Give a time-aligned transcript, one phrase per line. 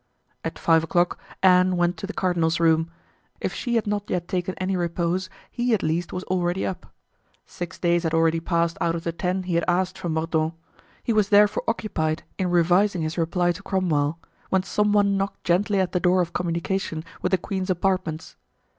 [0.43, 2.89] At five o'clock Anne went to the cardinal's room.
[3.39, 6.91] If she had not yet taken any repose, he at least was already up.
[7.45, 10.55] Six days had already passed out of the ten he had asked from Mordaunt;
[11.03, 14.17] he was therefore occupied in revising his reply to Cromwell,
[14.49, 18.35] when some one knocked gently at the door of communication with the queen's apartments.